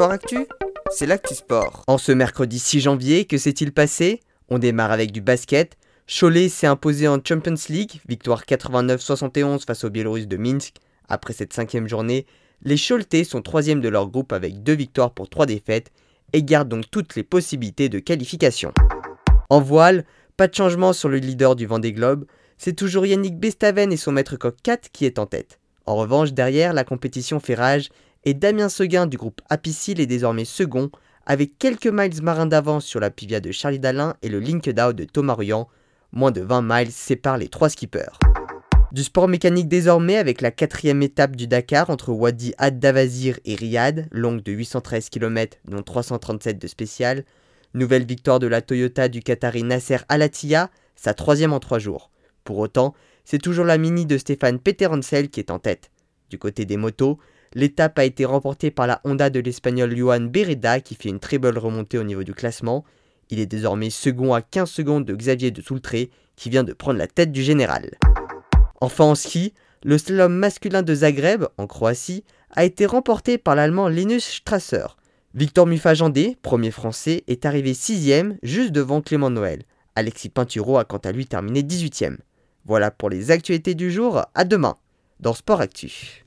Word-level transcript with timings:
Sport 0.00 0.12
Actu, 0.12 0.46
c'est 0.90 1.04
l'actu 1.04 1.34
sport. 1.34 1.84
En 1.86 1.98
ce 1.98 2.10
mercredi 2.10 2.58
6 2.58 2.80
janvier, 2.80 3.26
que 3.26 3.36
s'est-il 3.36 3.70
passé? 3.70 4.20
On 4.48 4.58
démarre 4.58 4.92
avec 4.92 5.12
du 5.12 5.20
basket. 5.20 5.76
Cholet 6.06 6.48
s'est 6.48 6.66
imposé 6.66 7.06
en 7.06 7.18
Champions 7.22 7.52
League, 7.68 8.00
victoire 8.08 8.44
89-71 8.44 9.66
face 9.66 9.84
aux 9.84 9.90
Biélorusses 9.90 10.26
de 10.26 10.38
Minsk. 10.38 10.76
Après 11.10 11.34
cette 11.34 11.52
cinquième 11.52 11.86
journée, 11.86 12.24
les 12.62 12.78
Choletais 12.78 13.24
sont 13.24 13.42
troisième 13.42 13.82
de 13.82 13.90
leur 13.90 14.08
groupe 14.08 14.32
avec 14.32 14.62
deux 14.62 14.72
victoires 14.72 15.12
pour 15.12 15.28
trois 15.28 15.44
défaites 15.44 15.90
et 16.32 16.42
gardent 16.42 16.70
donc 16.70 16.90
toutes 16.90 17.14
les 17.14 17.22
possibilités 17.22 17.90
de 17.90 17.98
qualification. 17.98 18.72
En 19.50 19.60
voile, 19.60 20.06
pas 20.38 20.48
de 20.48 20.54
changement 20.54 20.94
sur 20.94 21.10
le 21.10 21.18
leader 21.18 21.56
du 21.56 21.66
Vendée 21.66 21.92
Globe, 21.92 22.24
c'est 22.56 22.72
toujours 22.72 23.04
Yannick 23.04 23.38
Bestaven 23.38 23.92
et 23.92 23.98
son 23.98 24.12
maître 24.12 24.36
coq 24.36 24.56
4 24.62 24.92
qui 24.92 25.04
est 25.04 25.18
en 25.18 25.26
tête. 25.26 25.58
En 25.84 25.96
revanche, 25.96 26.32
derrière, 26.32 26.72
la 26.72 26.84
compétition 26.84 27.38
fait 27.38 27.54
rage 27.54 27.90
et 28.24 28.34
Damien 28.34 28.68
Seguin 28.68 29.06
du 29.06 29.16
groupe 29.16 29.40
Apicil 29.48 30.00
est 30.00 30.06
désormais 30.06 30.44
second 30.44 30.90
avec 31.26 31.58
quelques 31.58 31.86
miles 31.86 32.22
marins 32.22 32.46
d'avance 32.46 32.84
sur 32.84 33.00
la 33.00 33.10
Pivia 33.10 33.40
de 33.40 33.52
Charlie 33.52 33.78
Dalin 33.78 34.14
et 34.22 34.28
le 34.28 34.40
Linkedao 34.40 34.92
de 34.92 35.04
Thomas 35.04 35.34
Ruyant. 35.34 35.68
Moins 36.12 36.32
de 36.32 36.40
20 36.40 36.62
miles 36.62 36.92
séparent 36.92 37.38
les 37.38 37.48
trois 37.48 37.68
skippers. 37.68 38.18
Du 38.92 39.04
sport 39.04 39.28
mécanique 39.28 39.68
désormais 39.68 40.16
avec 40.16 40.40
la 40.40 40.50
quatrième 40.50 41.02
étape 41.02 41.36
du 41.36 41.46
Dakar 41.46 41.88
entre 41.90 42.10
Wadi 42.10 42.52
Ad 42.58 42.80
Davazir 42.80 43.38
et 43.44 43.54
Riyad, 43.54 44.08
longue 44.10 44.42
de 44.42 44.50
813 44.50 45.08
km 45.08 45.58
dont 45.66 45.82
337 45.82 46.58
de 46.58 46.66
spécial. 46.66 47.24
Nouvelle 47.74 48.04
victoire 48.04 48.40
de 48.40 48.48
la 48.48 48.60
Toyota 48.60 49.08
du 49.08 49.20
Qatari 49.20 49.62
Nasser 49.62 49.98
Alatia, 50.08 50.70
sa 50.96 51.14
troisième 51.14 51.52
en 51.52 51.60
trois 51.60 51.78
jours. 51.78 52.10
Pour 52.42 52.58
autant, 52.58 52.94
c'est 53.24 53.38
toujours 53.38 53.64
la 53.64 53.78
Mini 53.78 54.06
de 54.06 54.18
Stéphane 54.18 54.58
Peteroncel 54.58 55.30
qui 55.30 55.38
est 55.38 55.52
en 55.52 55.60
tête. 55.60 55.92
Du 56.28 56.38
côté 56.38 56.64
des 56.64 56.76
motos, 56.76 57.18
l'étape 57.54 57.98
a 57.98 58.04
été 58.04 58.24
remportée 58.24 58.70
par 58.70 58.86
la 58.86 59.00
Honda 59.04 59.30
de 59.30 59.40
l'Espagnol 59.40 59.96
Johan 59.96 60.20
Bereda 60.20 60.80
qui 60.80 60.94
fait 60.94 61.08
une 61.08 61.20
très 61.20 61.38
belle 61.38 61.58
remontée 61.58 61.98
au 61.98 62.04
niveau 62.04 62.22
du 62.22 62.34
classement. 62.34 62.84
Il 63.30 63.38
est 63.38 63.46
désormais 63.46 63.90
second 63.90 64.34
à 64.34 64.42
15 64.42 64.70
secondes 64.70 65.04
de 65.04 65.14
Xavier 65.14 65.50
de 65.50 65.62
Soultré 65.62 66.10
qui 66.36 66.50
vient 66.50 66.64
de 66.64 66.72
prendre 66.72 66.98
la 66.98 67.06
tête 67.06 67.32
du 67.32 67.42
général. 67.42 67.90
Enfin 68.80 69.04
en 69.04 69.14
ski, 69.14 69.52
le 69.82 69.98
slalom 69.98 70.34
masculin 70.34 70.82
de 70.82 70.94
Zagreb, 70.94 71.44
en 71.58 71.66
Croatie, 71.66 72.24
a 72.50 72.64
été 72.64 72.86
remporté 72.86 73.38
par 73.38 73.54
l'allemand 73.54 73.88
Linus 73.88 74.24
Strasser. 74.24 74.86
Victor 75.34 75.66
Muffajandé, 75.66 76.36
premier 76.42 76.70
français, 76.70 77.22
est 77.28 77.46
arrivé 77.46 77.72
sixième, 77.74 78.36
juste 78.42 78.72
devant 78.72 79.00
Clément 79.00 79.30
Noël. 79.30 79.62
Alexis 79.94 80.28
Pinturo 80.28 80.78
a 80.78 80.84
quant 80.84 80.98
à 80.98 81.12
lui 81.12 81.26
terminé 81.26 81.62
18ème. 81.62 82.18
Voilà 82.64 82.90
pour 82.90 83.10
les 83.10 83.30
actualités 83.30 83.74
du 83.74 83.90
jour, 83.90 84.24
à 84.34 84.44
demain 84.44 84.76
dans 85.20 85.34
Sport 85.34 85.60
Actu. 85.60 86.24